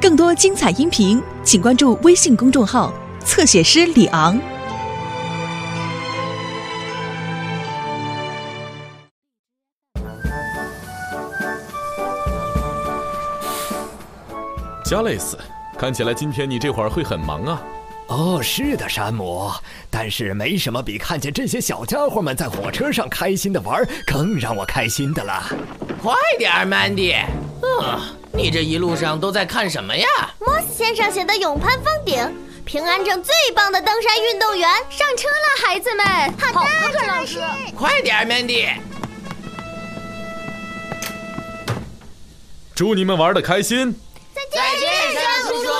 [0.00, 2.92] 更多精彩音频，请关注微信公众号
[3.24, 4.38] “侧写师李昂”。
[14.84, 15.38] 加雷斯，
[15.78, 17.62] 看起来今天你这会儿会很忙啊。
[18.08, 19.50] 哦，是的，山姆。
[19.90, 25.42] 但是没什么比看见这些小家伙们在火车上开心的玩更让我开心的了。
[26.02, 27.14] 快点儿，曼迪。
[27.62, 27.98] 嗯，
[28.36, 30.06] 你这一路上都在看什么呀？
[30.40, 36.04] 莫斯先生写的勇攀峰顶，平安镇最棒的登山运动员上车了，孩子们。
[36.52, 37.40] 好的，陈老师。
[37.76, 38.70] 快点，Mandy。
[42.74, 43.94] 祝你们玩的开心。
[44.34, 44.42] 再
[44.80, 45.70] 见，山姆叔叔。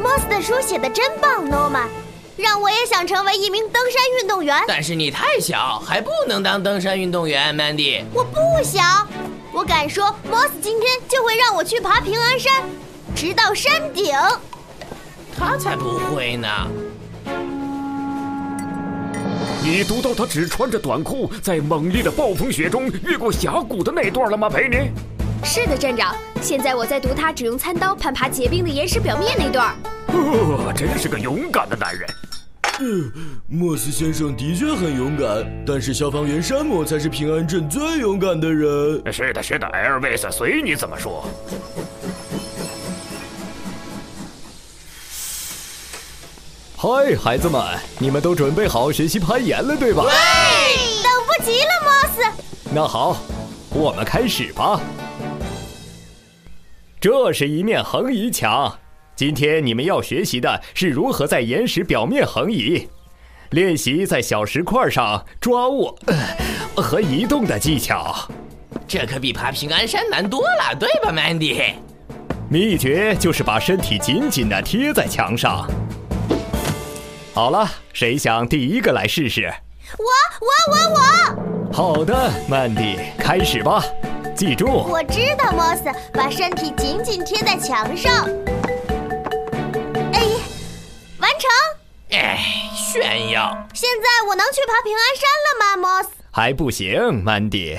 [0.00, 1.88] 莫斯的书写的真棒，诺曼，
[2.40, 4.56] 让我也想成为一名登山运动员。
[4.66, 8.02] 但是你太小，还不能当登山运动员，，Mandy。
[8.12, 8.82] 我不小，
[9.52, 12.52] 我敢说，莫斯今天就会让我去爬平安山，
[13.14, 14.14] 直到山顶。
[15.38, 16.48] 他才不会呢。
[19.62, 24.90] 你读到他只穿着短裤，在猛烈的暴风雪中越过峡谷的那段了吗，佩妮？
[25.44, 26.14] 是的，站长。
[26.40, 29.74] 现在我在读他只用餐刀攀爬结冰的岩石表面那段。
[30.08, 32.08] 哦，真是个勇敢的男人。
[32.82, 33.12] 嗯，
[33.46, 39.02] 莫斯先生的确很勇敢，但是消防员山姆才是平安镇最勇敢的人。
[39.12, 41.22] 是的，是的，艾尔维斯，随你怎么说。
[46.74, 47.62] 嗨，孩子们，
[47.98, 50.02] 你们都准备好学习攀岩了，对吧？
[50.04, 52.22] 对，等不及了，莫斯。
[52.72, 53.18] 那好，
[53.74, 54.80] 我们开始吧。
[56.98, 58.78] 这是一面横移墙，
[59.20, 62.88] 今天你们要学习的是如何在岩石表面横移，
[63.50, 65.94] 练习在小石块上抓握
[66.74, 68.16] 和移动的技巧。
[68.88, 71.60] 这可比爬平安山难多了，对吧，曼迪？
[72.48, 75.68] 秘诀就是把身体紧紧地贴在墙上。
[77.34, 79.52] 好了，谁想第一个来试试？
[79.98, 80.06] 我
[80.40, 81.70] 我我我！
[81.70, 83.84] 好的，曼迪，开始吧。
[84.34, 88.26] 记住，我知道，，Moss，，把身体紧紧贴在墙上。
[92.92, 93.56] 炫耀！
[93.72, 96.08] 现在我能去爬平安山了吗，，Moss？？
[96.32, 97.78] 还不行，，Mandy，，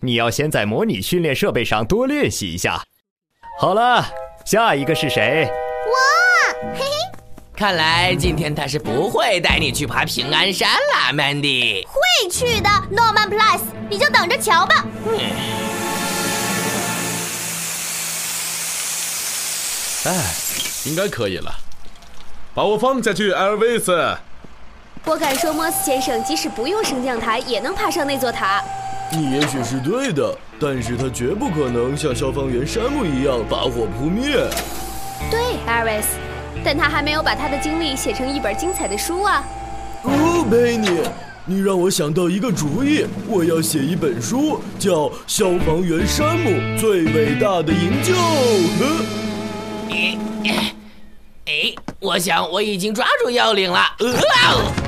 [0.00, 2.80] 你要先在模拟训练设备上多练习一下。
[3.58, 4.06] 好了，
[4.44, 5.48] 下一个是谁？
[5.86, 5.94] 我，
[6.74, 6.86] 嘿嘿。
[7.56, 11.84] 看来今天他是不会带你去爬平安山了，，Mandy。
[11.88, 13.60] 会去的，，Norman Plus，
[13.90, 14.84] 你就等着瞧吧。
[15.06, 15.18] 嗯。
[20.04, 20.34] 哎，
[20.84, 21.52] 应该可以了。
[22.54, 24.16] 把我放下去，艾尔维斯。
[25.06, 28.62] 我敢说，莫斯先生即使不用升降台，也能爬上那座塔。
[29.12, 34.34] 你也许是对的，但是他绝不可能像消防员山姆一样把火扑灭。
[35.30, 36.08] 对，艾瑞斯。
[36.64, 39.44] 但他还没有把他的经历写成一本精彩的书啊！
[40.04, 41.02] 哦，佩妮，
[41.44, 44.92] 你让我想到一个主意，我要写一本书，叫
[45.26, 46.50] 《消防员山姆
[46.80, 48.14] 最伟大的营救》。
[49.92, 50.16] 哎，
[51.44, 53.80] 哎，我想我已经抓住要领了。
[53.98, 54.14] 呃，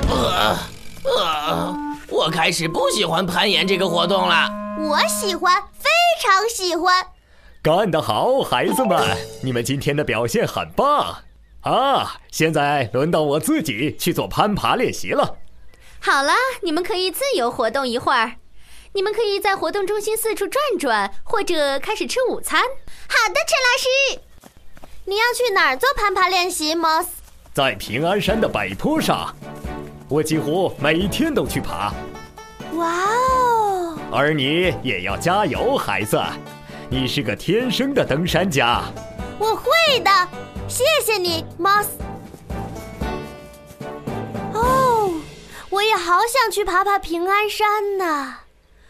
[0.09, 1.75] 呃，
[2.09, 4.49] 我开始不喜欢攀岩这个活动了。
[4.79, 5.89] 我喜欢，非
[6.21, 7.07] 常喜欢。
[7.61, 11.17] 干得好，孩子们，你们今天的表现很棒。
[11.61, 12.21] 啊！
[12.31, 15.37] 现在轮到我自己去做攀爬练习了。
[15.99, 16.31] 好了，
[16.61, 18.33] 你们可以自由活动一会儿。
[18.93, 22.61] 你们可以在活动中心四处转转，或者开始吃午餐。
[22.61, 24.21] 好的，陈老师。
[25.05, 27.07] 你要去哪儿做攀爬练习，Moss？
[27.53, 29.35] 在平安山的北坡上，
[30.09, 31.93] 我几乎每天都去爬。
[32.73, 33.99] 哇哦！
[34.11, 36.21] 而你也要加油，孩子，
[36.89, 38.83] 你是个天生的登山家。
[39.37, 40.09] 我会的。
[40.67, 41.87] 谢谢你，Moss。
[44.53, 45.11] 哦，
[45.69, 48.35] 我也好想去爬爬平安山呢。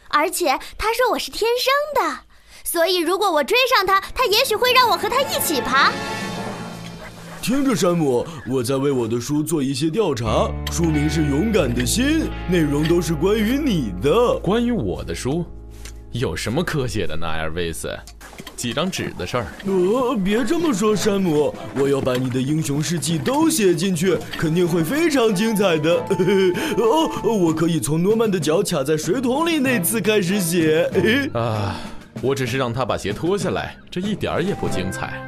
[0.09, 2.19] 而且他说我是天生的，
[2.63, 5.91] 所以如果我追上他，他也许会让我和他一起爬。
[7.47, 12.03] 听着，山姆，我在为我的书做一些调查，书名是《勇敢的心》，
[12.51, 14.37] 内容都是关于你的。
[14.39, 15.45] 关于我的书，
[16.11, 17.89] 有什么可写的呢，艾尔维斯？
[18.57, 19.47] 几张纸的事儿。
[19.65, 26.03] 呃，别这么说，山姆，我要把你的英雄事迹都写进去，肯定会非常精彩的。
[26.75, 30.83] 哦，我可以从诺曼的脚卡在水桶里那次开始写。
[31.33, 31.77] 啊，
[32.21, 35.27] 我只是让他把鞋脱下来，这一点儿也不精彩。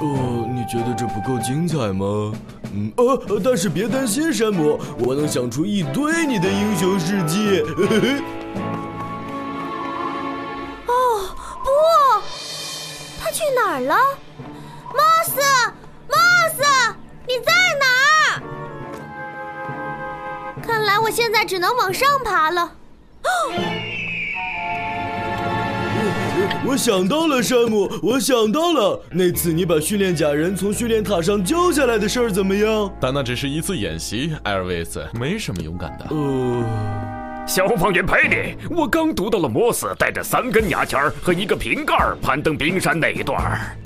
[0.00, 2.32] 哦，你觉得这不够精彩吗？
[2.72, 7.60] 嗯呃，但是别担心，山姆，我能想出一堆你的英雄事迹。
[10.86, 10.92] 哦，
[11.62, 11.68] 不，
[13.20, 13.96] 他去哪儿了？
[14.92, 15.40] 莫斯，
[16.08, 16.16] 莫
[16.54, 16.62] 斯，
[17.26, 17.86] 你在哪
[18.36, 18.42] 儿？
[20.62, 22.72] 看来我现在只能往上爬了。
[26.66, 32.92] 我想到了，山姆，我想到了，那次你把训练假人从训练塔上救下来的事儿怎么样？
[33.00, 36.06] 但那只是一次演习，艾尔维斯没什么勇敢的。
[36.10, 36.64] 呃，
[37.46, 43.76] 消防员佩里，我刚读到了摩斯带着三根牙签儿和一个瓶盖儿攀登冰山那一段儿。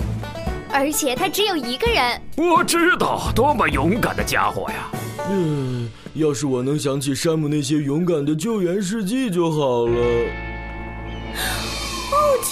[0.71, 2.21] 而且他只有一个人。
[2.35, 4.91] 我知道，多么勇敢的家伙呀！
[5.29, 10.54] 嗯，要是我能想起山姆那些勇敢的救援事迹就好了。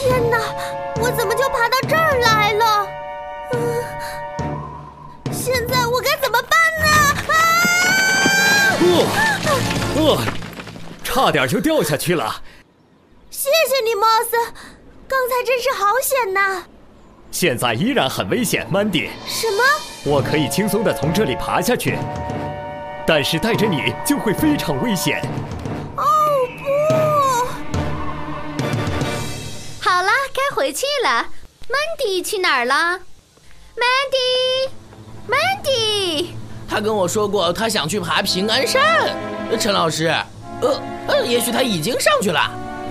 [0.04, 0.38] 哦天哪，
[1.02, 2.88] 我怎么就爬到这儿来了？
[3.54, 3.84] 嗯，
[5.32, 6.52] 现在我该怎么办
[6.82, 6.88] 呢？
[7.32, 7.36] 啊！
[9.96, 10.22] 哦，
[11.04, 12.36] 差点就掉下去了。
[13.30, 14.32] 谢谢你，莫斯，
[15.08, 16.64] 刚才真是好险呐！
[17.32, 19.10] 现在依然很危险，曼迪。
[19.26, 19.64] 什么？
[20.06, 21.98] 我可以轻松的从这里爬下去，
[23.08, 25.22] 但是带着你就会非常危险。
[30.64, 31.28] 回去了。
[31.68, 32.98] Mandy 去哪儿了
[35.28, 36.28] ？Mandy，Mandy，
[36.70, 38.82] 他跟我说过，他想去爬平安山。
[39.52, 40.06] 呃陈老师，
[40.62, 42.40] 呃呃，也许他已经上去了。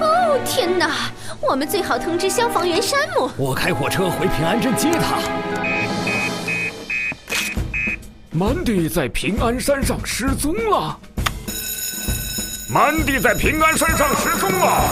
[0.01, 1.11] 哦天哪！
[1.41, 3.31] 我们最好通知消防员山姆。
[3.39, 5.17] 我开火车回平安镇接他。
[8.33, 11.01] 曼迪在平安山上失踪了。
[12.71, 14.91] 曼迪在平安山上失踪了。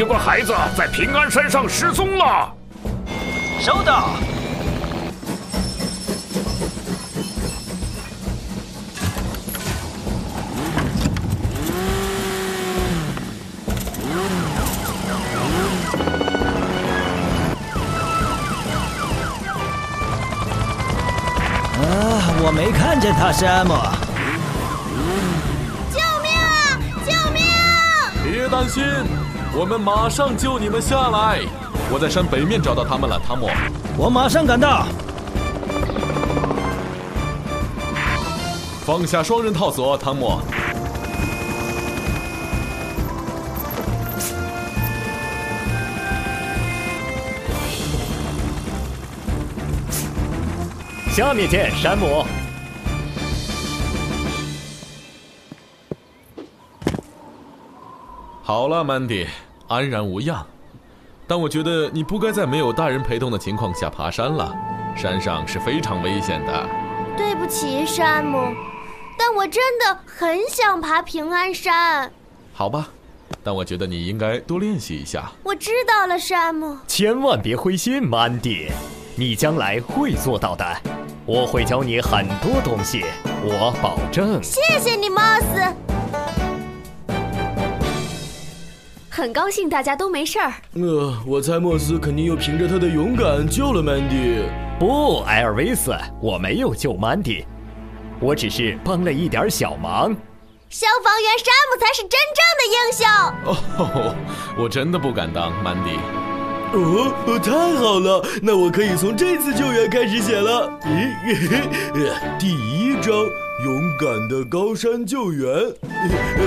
[0.00, 2.50] 有个孩子在平安山上失踪了。
[3.60, 4.16] 收到。
[21.76, 23.74] 啊，我没看见他，山姆。
[25.92, 26.80] 救命啊！
[27.04, 27.44] 救命！
[28.24, 28.82] 别担心，
[29.52, 31.40] 我们马上救你们下来。
[31.92, 33.48] 我在山北面找到他们了，汤姆。
[33.96, 34.86] 我马上赶到。
[38.84, 40.40] 放下双人套索，汤姆。
[51.12, 52.24] 下面见，山姆。
[58.50, 59.28] 好了，曼迪，
[59.68, 60.44] 安然无恙。
[61.24, 64.52] 但我觉得你不该在没有大人陪同的情况下爬山了，
[64.96, 66.68] 山上是非常危险的。
[67.16, 68.52] 对不起，山姆，
[69.16, 72.10] 但我真的很想爬平安山。
[72.52, 72.88] 好吧，
[73.44, 75.30] 但我觉得你应该多练习一下。
[75.44, 76.76] 我知道了，山姆。
[76.88, 78.66] 千万别灰心，曼迪，
[79.14, 80.66] 你将来会做到的。
[81.24, 83.04] 我会教你很多东西，
[83.44, 84.42] 我保证。
[84.42, 85.89] 谢谢你，莫斯。
[89.20, 90.50] 很高兴大家都没事儿。
[90.72, 94.44] 呃，我猜莫斯肯定又凭着他的勇敢救了曼迪。
[94.78, 97.44] 不，艾尔维斯，我没有救曼迪，
[98.18, 100.16] 我只是帮了一点小忙。
[100.70, 103.04] 消防员山姆才是真正的英雄。
[103.44, 104.16] 哦，
[104.56, 105.98] 我真的不敢当，曼迪。
[106.72, 110.66] 哦，太好了，那我可以从这次救援开始写了。
[110.86, 115.46] 咦，第一章：勇敢的高山救援。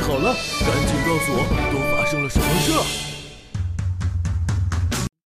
[0.02, 3.13] 好了，赶紧告诉我都发生了什么事。